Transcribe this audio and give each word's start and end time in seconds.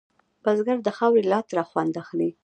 بزګر 0.43 0.77
د 0.83 0.89
خاورې 0.97 1.23
له 1.29 1.35
عطره 1.41 1.63
خوند 1.69 1.93
اخلي 2.03 2.29